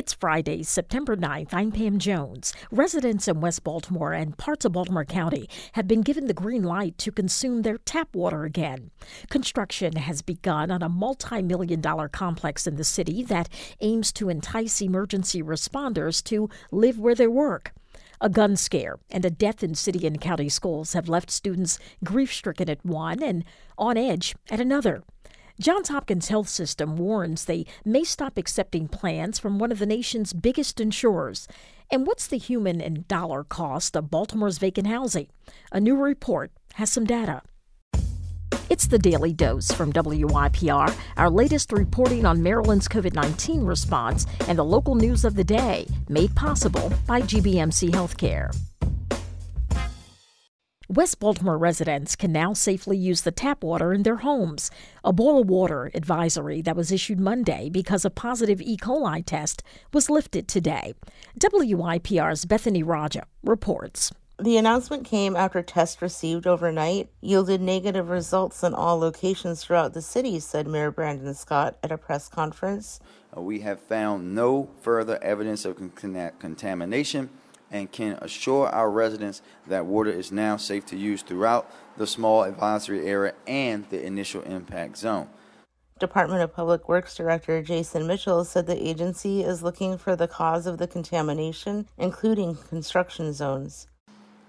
[0.00, 1.50] It's Friday, September 9th.
[1.52, 2.54] I'm Pam Jones.
[2.70, 6.96] Residents in West Baltimore and parts of Baltimore County have been given the green light
[6.96, 8.92] to consume their tap water again.
[9.28, 13.50] Construction has begun on a multi million dollar complex in the city that
[13.82, 17.74] aims to entice emergency responders to live where they work.
[18.22, 22.32] A gun scare and a death in city and county schools have left students grief
[22.32, 23.44] stricken at one and
[23.76, 25.02] on edge at another.
[25.60, 30.32] Johns Hopkins Health System warns they may stop accepting plans from one of the nation's
[30.32, 31.46] biggest insurers.
[31.90, 35.26] And what's the human and dollar cost of Baltimore's vacant housing?
[35.70, 37.42] A new report has some data.
[38.70, 44.56] It's the Daily Dose from WYPR, our latest reporting on Maryland's COVID 19 response and
[44.56, 48.50] the local news of the day, made possible by GBMC Healthcare.
[50.92, 54.72] West Baltimore residents can now safely use the tap water in their homes.
[55.04, 58.76] A boil of water advisory that was issued Monday because a positive E.
[58.76, 60.94] coli test was lifted today.
[61.38, 64.10] WYPR's Bethany Raja reports.
[64.40, 70.02] The announcement came after tests received overnight yielded negative results in all locations throughout the
[70.02, 72.98] city, said Mayor Brandon Scott at a press conference.
[73.36, 77.30] Uh, we have found no further evidence of con- contamination
[77.70, 82.42] and can assure our residents that water is now safe to use throughout the small
[82.42, 85.28] advisory area and the initial impact zone.
[85.98, 90.66] Department of Public Works Director Jason Mitchell said the agency is looking for the cause
[90.66, 93.86] of the contamination, including construction zones.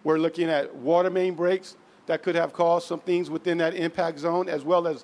[0.05, 4.19] We're looking at water main breaks that could have caused some things within that impact
[4.19, 5.03] zone, as well as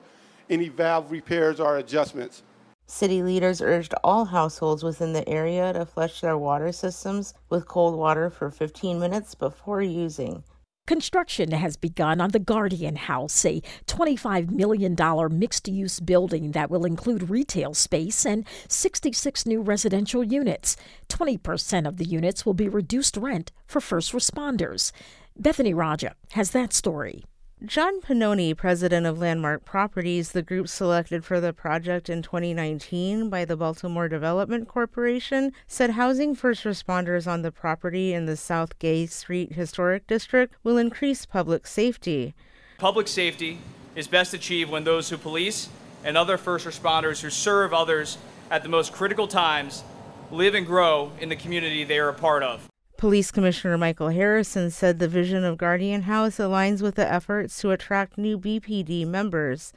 [0.50, 2.44] any valve repairs or adjustments.
[2.90, 7.98] City leaders urged all households within the area to flush their water systems with cold
[7.98, 10.42] water for 15 minutes before using.
[10.88, 14.96] Construction has begun on the Guardian House, a $25 million
[15.38, 20.78] mixed use building that will include retail space and 66 new residential units.
[21.10, 24.94] 20% of the units will be reduced rent for first responders.
[25.38, 27.26] Bethany Raja has that story.
[27.66, 33.46] John Pannoni, president of Landmark Properties, the group selected for the project in 2019 by
[33.46, 39.08] the Baltimore Development Corporation, said housing first responders on the property in the South Gay
[39.08, 42.36] Street Historic District will increase public safety.
[42.78, 43.58] Public safety
[43.96, 45.68] is best achieved when those who police
[46.04, 48.20] and other first responders who serve others
[48.52, 49.84] at the most critical times
[50.30, 52.70] live and grow in the community they are a part of.
[52.98, 57.70] Police Commissioner Michael Harrison said the vision of Guardian House aligns with the efforts to
[57.70, 59.72] attract new BPD members.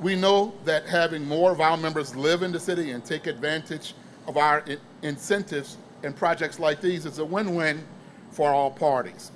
[0.00, 3.94] We know that having more of our members live in the city and take advantage
[4.26, 4.64] of our
[5.02, 7.86] incentives and projects like these is a win win
[8.32, 9.30] for all parties.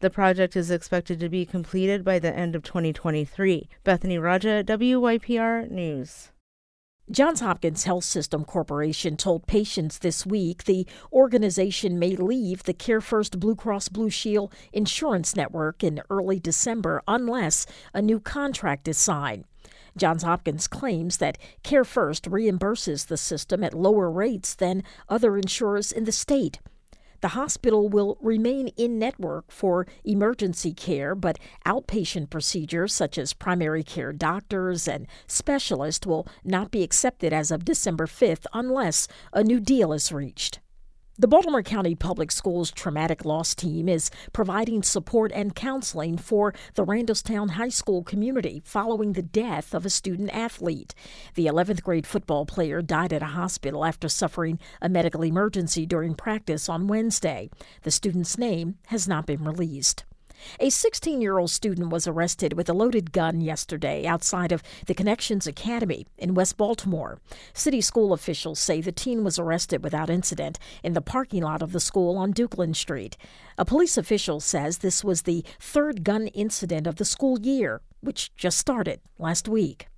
[0.00, 3.66] The project is expected to be completed by the end of 2023.
[3.82, 6.32] Bethany Raja, WYPR News.
[7.10, 13.40] Johns Hopkins Health System Corporation told patients this week the organization may leave the CareFirst
[13.40, 17.64] Blue Cross Blue Shield insurance network in early December unless
[17.94, 19.44] a new contract is signed.
[19.96, 26.04] Johns Hopkins claims that CareFirst reimburses the system at lower rates than other insurers in
[26.04, 26.60] the state.
[27.20, 33.82] The hospital will remain in network for emergency care, but outpatient procedures such as primary
[33.82, 39.58] care doctors and specialists will not be accepted as of December 5th unless a new
[39.58, 40.60] deal is reached.
[41.20, 46.84] The Baltimore County Public Schools Traumatic Loss Team is providing support and counseling for the
[46.84, 50.94] Randallstown High School community following the death of a student athlete.
[51.34, 56.14] The 11th grade football player died at a hospital after suffering a medical emergency during
[56.14, 57.50] practice on Wednesday.
[57.82, 60.04] The student's name has not been released.
[60.60, 64.94] A 16 year old student was arrested with a loaded gun yesterday outside of the
[64.94, 67.18] Connections Academy in West Baltimore.
[67.52, 71.72] City school officials say the teen was arrested without incident in the parking lot of
[71.72, 73.16] the school on Dukeland Street.
[73.56, 78.34] A police official says this was the third gun incident of the school year, which
[78.36, 79.88] just started last week.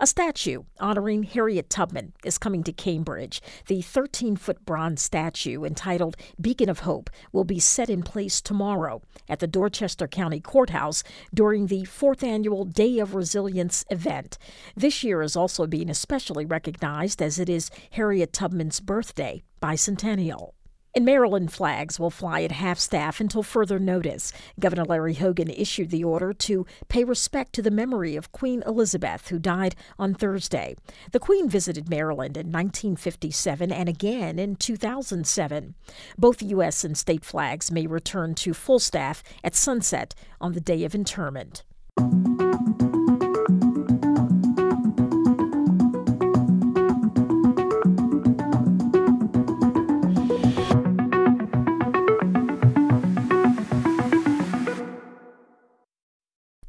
[0.00, 3.40] A statue honoring Harriet Tubman is coming to Cambridge.
[3.66, 9.02] The 13 foot bronze statue entitled Beacon of Hope will be set in place tomorrow
[9.28, 11.02] at the Dorchester County Courthouse
[11.32, 14.38] during the fourth annual Day of Resilience event.
[14.76, 20.52] This year is also being especially recognized as it is Harriet Tubman's birthday bicentennial.
[20.94, 24.32] In Maryland, flags will fly at half staff until further notice.
[24.58, 29.28] Governor Larry Hogan issued the order to pay respect to the memory of Queen Elizabeth,
[29.28, 30.76] who died on Thursday.
[31.12, 35.74] The Queen visited Maryland in 1957 and again in 2007.
[36.16, 36.84] Both U.S.
[36.84, 41.64] and state flags may return to full staff at sunset on the day of interment.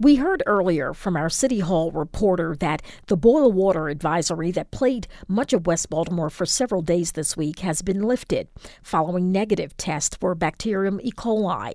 [0.09, 5.07] We heard earlier from our City Hall reporter that the boil water advisory that plagued
[5.27, 8.47] much of West Baltimore for several days this week has been lifted
[8.81, 11.11] following negative tests for bacterium E.
[11.11, 11.73] coli.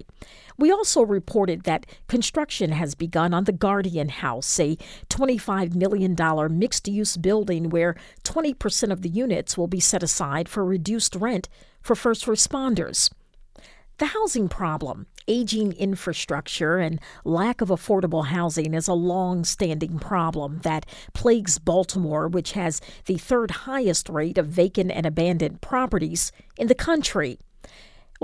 [0.59, 4.79] We also reported that construction has begun on the Guardian House, a
[5.11, 6.17] $25 million
[6.59, 7.95] mixed use building where
[8.25, 11.49] 20% of the units will be set aside for reduced rent
[11.81, 13.11] for first responders.
[13.99, 20.59] The housing problem, aging infrastructure, and lack of affordable housing is a long standing problem
[20.65, 26.67] that plagues Baltimore, which has the third highest rate of vacant and abandoned properties in
[26.67, 27.39] the country.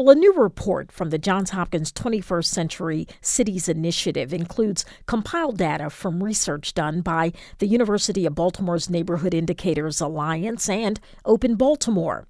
[0.00, 5.90] Well, a new report from the Johns Hopkins 21st Century Cities Initiative includes compiled data
[5.90, 12.26] from research done by the University of Baltimore's Neighborhood Indicators Alliance and Open Baltimore.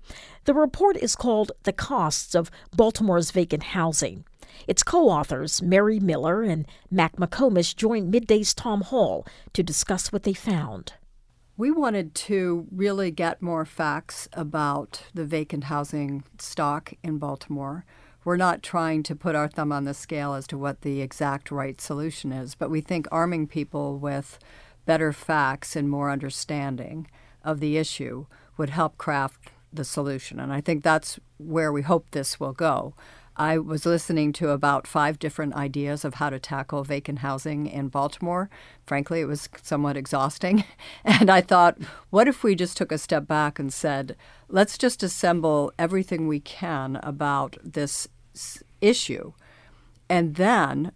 [0.46, 4.25] The report is called The Costs of Baltimore's Vacant Housing.
[4.66, 10.25] Its co authors, Mary Miller and Mac McComas, joined Midday's Tom Hall to discuss what
[10.25, 10.94] they found.
[11.60, 17.84] We wanted to really get more facts about the vacant housing stock in Baltimore.
[18.24, 21.50] We're not trying to put our thumb on the scale as to what the exact
[21.50, 24.38] right solution is, but we think arming people with
[24.86, 27.08] better facts and more understanding
[27.44, 28.24] of the issue
[28.56, 30.40] would help craft the solution.
[30.40, 32.94] And I think that's where we hope this will go.
[33.36, 37.88] I was listening to about five different ideas of how to tackle vacant housing in
[37.88, 38.50] Baltimore.
[38.84, 40.64] Frankly, it was somewhat exhausting.
[41.04, 41.78] And I thought,
[42.10, 44.16] what if we just took a step back and said,
[44.48, 48.06] let's just assemble everything we can about this
[48.80, 49.32] issue,
[50.08, 50.92] and then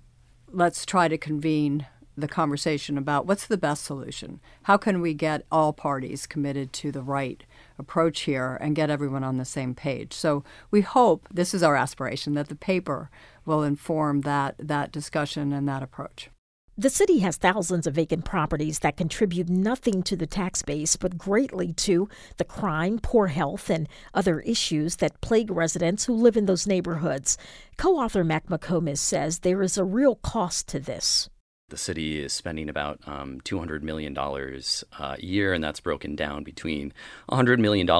[0.51, 1.87] let's try to convene
[2.17, 4.41] the conversation about what's the best solution?
[4.65, 7.43] How can we get all parties committed to the right
[7.79, 10.13] approach here and get everyone on the same page?
[10.13, 13.11] So we hope this is our aspiration that the paper
[13.45, 16.31] will inform that that discussion and that approach.
[16.77, 21.17] The city has thousands of vacant properties that contribute nothing to the tax base but
[21.17, 26.47] greatly to the crime, poor health, and other issues that plague residents who live in
[26.47, 27.39] those neighborhoods.
[27.77, 31.31] Co author Mac McComas says there is a real cost to this.
[31.75, 36.45] The city is spending about um, $200 million uh, a year, and that's broken down
[36.45, 36.93] between
[37.29, 37.91] $100 million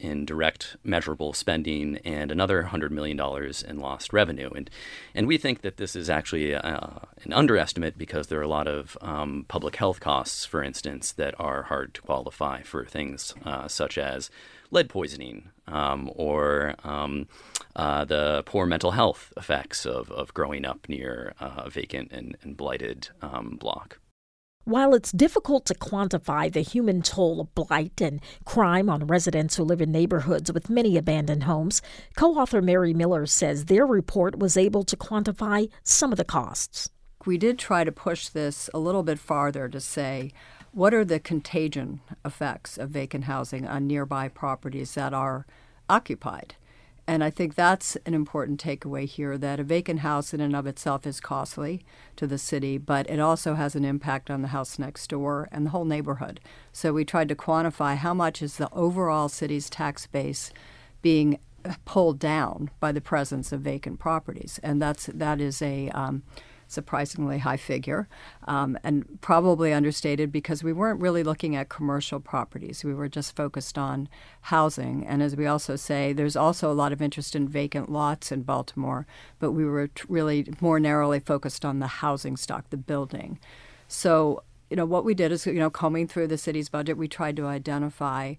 [0.00, 3.20] in direct measurable spending and another $100 million
[3.68, 4.50] in lost revenue.
[4.50, 4.68] And,
[5.14, 6.88] and we think that this is actually uh,
[7.22, 11.36] an underestimate because there are a lot of um, public health costs, for instance, that
[11.38, 14.28] are hard to qualify for things uh, such as
[14.72, 17.28] lead poisoning um, or um,
[17.76, 22.56] uh, the poor mental health effects of, of growing up near a vacant and, and
[22.56, 23.98] blighted um, block.
[24.64, 29.64] While it's difficult to quantify the human toll of blight and crime on residents who
[29.64, 31.80] live in neighborhoods with many abandoned homes,
[32.14, 36.90] co author Mary Miller says their report was able to quantify some of the costs.
[37.24, 40.32] We did try to push this a little bit farther to say
[40.72, 45.46] what are the contagion effects of vacant housing on nearby properties that are
[45.88, 46.54] occupied?
[47.10, 50.64] And I think that's an important takeaway here that a vacant house in and of
[50.68, 51.84] itself is costly
[52.14, 55.66] to the city, but it also has an impact on the house next door and
[55.66, 56.38] the whole neighborhood.
[56.72, 60.52] So we tried to quantify how much is the overall city's tax base
[61.02, 61.40] being
[61.84, 66.22] pulled down by the presence of vacant properties, and that's that is a um,
[66.70, 68.08] surprisingly high figure,
[68.46, 72.84] um, and probably understated because we weren't really looking at commercial properties.
[72.84, 74.08] We were just focused on
[74.42, 75.06] housing.
[75.06, 78.42] And as we also say, there's also a lot of interest in vacant lots in
[78.42, 79.06] Baltimore,
[79.38, 83.38] but we were t- really more narrowly focused on the housing stock, the building.
[83.88, 87.08] So, you know, what we did is, you know, combing through the city's budget, we
[87.08, 88.34] tried to identify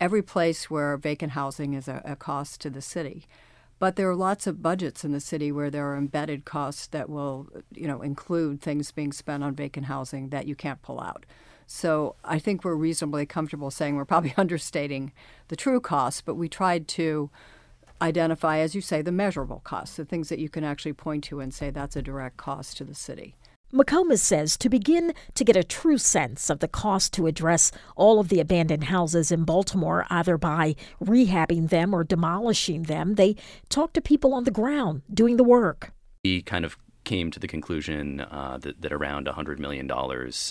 [0.00, 3.26] every place where vacant housing is a, a cost to the city.
[3.78, 7.10] But there are lots of budgets in the city where there are embedded costs that
[7.10, 11.26] will, you know, include things being spent on vacant housing that you can't pull out.
[11.66, 15.12] So I think we're reasonably comfortable saying we're probably understating
[15.48, 17.30] the true costs, but we tried to
[18.00, 21.40] identify, as you say, the measurable costs, the things that you can actually point to
[21.40, 23.34] and say that's a direct cost to the city.
[23.72, 28.20] McComas says to begin to get a true sense of the cost to address all
[28.20, 33.34] of the abandoned houses in Baltimore, either by rehabbing them or demolishing them, they
[33.70, 35.92] talk to people on the ground doing the work.
[36.22, 39.90] We kind of came to the conclusion uh, that, that, around $100 million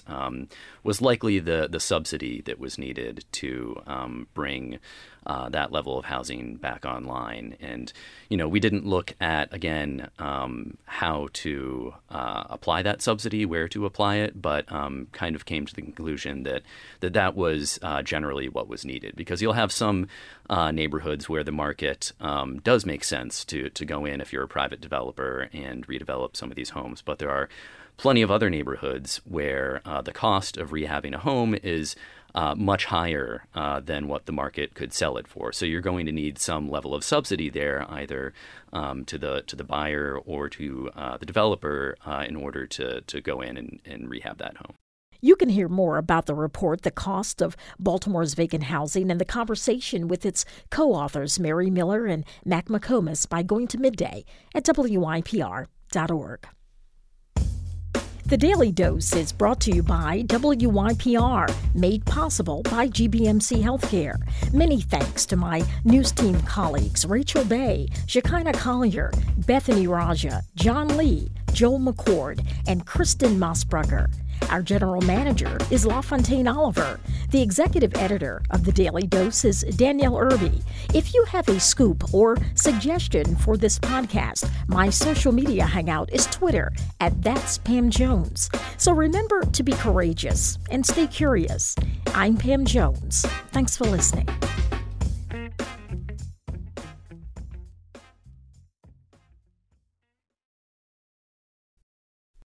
[0.08, 0.48] um,
[0.84, 4.80] was likely the, the subsidy that was needed to um, bring
[5.26, 7.56] uh, that level of housing back online.
[7.62, 7.92] And,
[8.30, 13.68] you know, we didn't look at, again, um, how to uh, apply that subsidy, where
[13.70, 16.64] to apply it, but um, kind of came to the conclusion that
[17.00, 20.08] that, that was uh, generally what was needed because you'll have some
[20.50, 24.44] uh, neighborhoods where the market um, does make sense to, to go in if you're
[24.44, 27.48] a private developer and redevelop some of these homes, but there are
[27.96, 31.96] plenty of other neighborhoods where uh, the cost of rehabbing a home is
[32.36, 35.54] uh, much higher uh, than what the market could sell it for.
[35.54, 38.34] So you're going to need some level of subsidy there, either
[38.74, 43.00] um, to the to the buyer or to uh, the developer, uh, in order to
[43.02, 44.76] to go in and, and rehab that home.
[45.22, 49.26] You can hear more about the report, The Cost of Baltimore's Vacant Housing, and the
[49.40, 54.66] conversation with its co authors, Mary Miller and Mac McComas, by going to midday at
[58.26, 64.16] The Daily Dose is brought to you by WYPR, made possible by GBMC Healthcare.
[64.52, 69.12] Many thanks to my news team colleagues Rachel Baye, Shekinah Collier,
[69.46, 74.12] Bethany Raja, John Lee, Joel McCord, and Kristen Mosbrucker.
[74.50, 77.00] Our general manager is LaFontaine Oliver.
[77.32, 80.62] The executive editor of the Daily Dose is Danielle Irby.
[80.94, 86.28] If you have a scoop or suggestion for this podcast, my social media hangout is
[86.28, 88.50] Twitter at That's Pam Jones.
[88.78, 91.76] So remember to be courageous and stay curious.
[92.14, 93.26] I'm Pam Jones.
[93.52, 94.28] Thanks for listening.